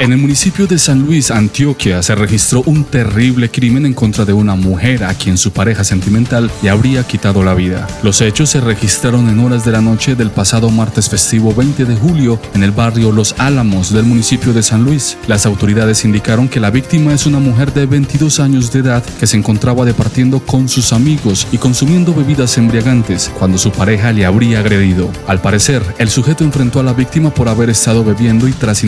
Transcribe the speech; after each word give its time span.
En 0.00 0.12
el 0.12 0.18
municipio 0.18 0.66
de 0.66 0.78
San 0.78 1.04
Luis, 1.04 1.30
Antioquia, 1.30 2.02
se 2.02 2.14
registró 2.14 2.62
un 2.64 2.84
terrible 2.84 3.50
crimen 3.50 3.84
en 3.84 3.92
contra 3.92 4.24
de 4.24 4.32
una 4.32 4.54
mujer 4.54 5.04
a 5.04 5.12
quien 5.12 5.36
su 5.36 5.52
pareja 5.52 5.84
sentimental 5.84 6.50
le 6.62 6.70
habría 6.70 7.06
quitado 7.06 7.44
la 7.44 7.52
vida. 7.52 7.86
Los 8.02 8.22
hechos 8.22 8.48
se 8.48 8.62
registraron 8.62 9.28
en 9.28 9.38
horas 9.40 9.62
de 9.62 9.72
la 9.72 9.82
noche 9.82 10.14
del 10.14 10.30
pasado 10.30 10.70
martes 10.70 11.10
festivo 11.10 11.54
20 11.54 11.84
de 11.84 11.96
julio 11.96 12.40
en 12.54 12.62
el 12.62 12.70
barrio 12.70 13.12
Los 13.12 13.34
Álamos 13.36 13.92
del 13.92 14.04
municipio 14.04 14.54
de 14.54 14.62
San 14.62 14.84
Luis. 14.84 15.18
Las 15.28 15.44
autoridades 15.44 16.02
indicaron 16.06 16.48
que 16.48 16.60
la 16.60 16.70
víctima 16.70 17.12
es 17.12 17.26
una 17.26 17.38
mujer 17.38 17.74
de 17.74 17.84
22 17.84 18.40
años 18.40 18.72
de 18.72 18.78
edad 18.78 19.04
que 19.04 19.26
se 19.26 19.36
encontraba 19.36 19.84
departiendo 19.84 20.40
con 20.40 20.70
sus 20.70 20.94
amigos 20.94 21.46
y 21.52 21.58
consumiendo 21.58 22.14
bebidas 22.14 22.56
embriagantes 22.56 23.30
cuando 23.38 23.58
su 23.58 23.70
pareja 23.70 24.12
le 24.12 24.24
habría 24.24 24.60
agredido. 24.60 25.10
Al 25.26 25.42
parecer, 25.42 25.82
el 25.98 26.08
sujeto 26.08 26.42
enfrentó 26.42 26.80
a 26.80 26.84
la 26.84 26.94
víctima 26.94 27.34
por 27.34 27.50
haber 27.50 27.68
estado 27.68 28.02
bebiendo 28.02 28.48
y 28.48 28.52
tras 28.52 28.82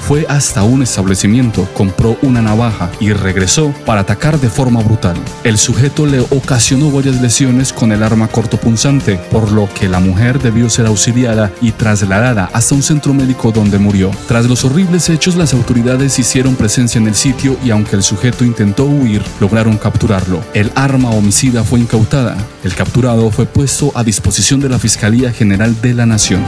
fue 0.00 0.26
hasta 0.28 0.62
un 0.62 0.82
establecimiento, 0.82 1.68
compró 1.74 2.16
una 2.22 2.42
navaja 2.42 2.90
y 3.00 3.12
regresó 3.12 3.72
para 3.86 4.02
atacar 4.02 4.38
de 4.38 4.48
forma 4.48 4.82
brutal. 4.82 5.16
El 5.42 5.58
sujeto 5.58 6.06
le 6.06 6.20
ocasionó 6.20 6.90
varias 6.90 7.20
lesiones 7.20 7.72
con 7.72 7.92
el 7.92 8.02
arma 8.02 8.28
cortopunzante, 8.28 9.16
por 9.30 9.50
lo 9.52 9.68
que 9.72 9.88
la 9.88 10.00
mujer 10.00 10.40
debió 10.40 10.68
ser 10.68 10.86
auxiliada 10.86 11.50
y 11.60 11.72
trasladada 11.72 12.50
hasta 12.52 12.74
un 12.74 12.82
centro 12.82 13.14
médico 13.14 13.52
donde 13.52 13.78
murió. 13.78 14.10
Tras 14.28 14.46
los 14.46 14.64
horribles 14.64 15.08
hechos, 15.08 15.36
las 15.36 15.54
autoridades 15.54 16.18
hicieron 16.18 16.54
presencia 16.54 16.98
en 16.98 17.08
el 17.08 17.14
sitio 17.14 17.56
y 17.64 17.70
aunque 17.70 17.96
el 17.96 18.02
sujeto 18.02 18.44
intentó 18.44 18.84
huir, 18.84 19.22
lograron 19.40 19.78
capturarlo. 19.78 20.42
El 20.54 20.70
arma 20.74 21.10
homicida 21.10 21.64
fue 21.64 21.80
incautada. 21.80 22.36
El 22.62 22.74
capturado 22.74 23.30
fue 23.30 23.46
puesto 23.46 23.92
a 23.94 24.04
disposición 24.04 24.60
de 24.60 24.68
la 24.68 24.78
Fiscalía 24.78 25.32
General 25.32 25.80
de 25.80 25.94
la 25.94 26.06
Nación. 26.06 26.42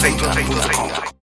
angel 0.00 0.32
tape.com. 0.32 1.11